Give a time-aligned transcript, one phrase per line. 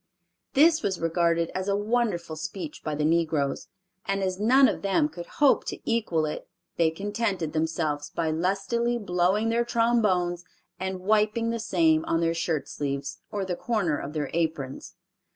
[0.55, 3.67] This was regarded as a wonderful speech by the negroes,
[4.07, 8.97] and as none of them could hope to equal it, they contented themselves by lustily
[8.97, 10.43] blowing their trombones
[10.79, 14.95] and wiping the same on their shirt sleeves, or the corner of their aprons.